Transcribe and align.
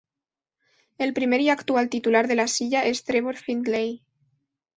El 0.97 1.13
primer 1.13 1.41
y 1.41 1.49
actual 1.51 1.87
titular 1.91 2.27
de 2.27 2.33
la 2.33 2.47
silla 2.47 2.85
es 2.87 3.03
Trevor 3.03 3.35
Findlay. 3.37 4.03